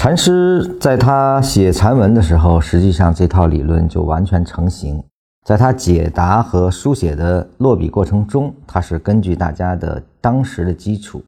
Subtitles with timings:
[0.00, 5.04] 禅师在他写禅文的时候，实际上这套理论就完全成型。
[5.44, 11.22] 在他解答和书写的落笔过程中，他是根据大家的当时的基础，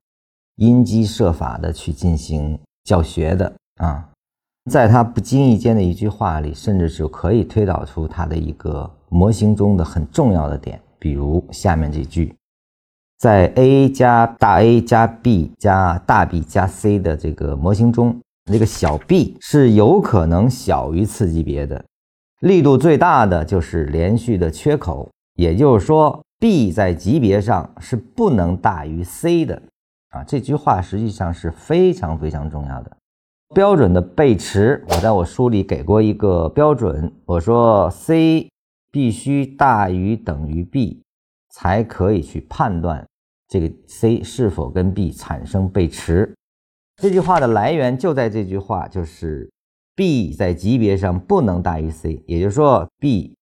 [0.57, 4.09] 因机设法的去进行教学的啊。
[4.71, 12.35] 在他不经意间的一句话里，甚至就可以推导出他的一个模型中的很重要的点，比如下面这句：
[13.19, 18.19] 在 a 加大 A 加 B 加大 B 加 C 的这个模型中，
[18.51, 21.85] 那个小 b 是有可能小于次级别的。
[22.41, 29.63] 力度最大的就是连续的缺口，也就是说，B 在级别上是不能大于 C 的
[30.11, 30.25] 啊。
[30.25, 32.97] 这句话实际上是非常非常重要的。
[33.55, 38.49] 标准的背驰，我在我书里给过一个标准，我说 C
[38.91, 41.01] 必须大于等于 B，
[41.51, 43.07] 才可以去判断
[43.49, 46.35] 这个 C 是否跟 B 产生背驰。
[47.03, 49.51] 这句话的来源就在这句话，就是。
[49.95, 53.35] b 在级别上不能大于 c，也就是说 b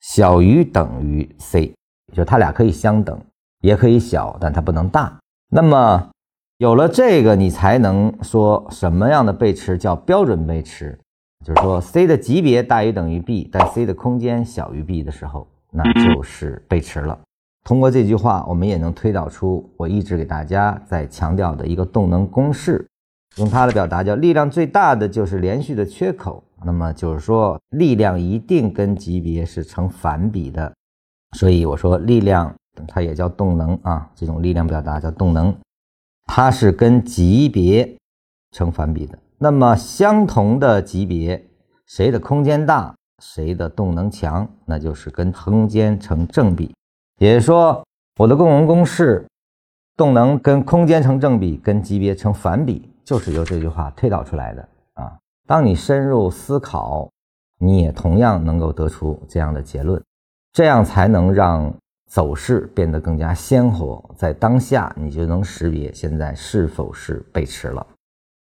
[0.00, 1.72] 小于等于 c，
[2.12, 3.16] 就它俩可以相等，
[3.60, 5.16] 也可以小，但它不能大。
[5.48, 6.10] 那么
[6.58, 10.98] 有了这个，你才能说什么样的背驰叫标准背驰，
[11.46, 17.16] 就是说 c 的级别大于等于 b，但 c 的空间小于 b 的时候，那就是背驰了。
[17.62, 22.84] 通过这句话，我们也能推导出我一直给大家在强调的一个动能公式。
[23.36, 30.72] 用它的表达叫力量最大的就是连续的缺口，那么就是说力量一定跟级别是成反比的，
[31.36, 32.54] 所以我说力量
[32.86, 35.54] 它也叫动能啊，这种力量表达叫动能，
[36.26, 37.96] 它是跟级别
[38.52, 39.18] 成反比的。
[39.38, 41.42] 那么相同的级别，
[41.86, 46.70] 谁的空间大，谁的动能强，那就是跟空间成正比。
[47.18, 47.84] 也就是说，
[48.18, 49.26] 我的动能公式，
[49.96, 52.88] 动能跟空间成正比，跟级别成反比。
[53.04, 55.18] 就是由这句话推导出来的啊！
[55.46, 57.10] 当你深入思考，
[57.58, 60.02] 你也同样能够得出这样的结论，
[60.52, 61.72] 这样才能让
[62.08, 64.02] 走势变得更加鲜活。
[64.16, 67.86] 在当下，你就能识别现在是否是背驰了。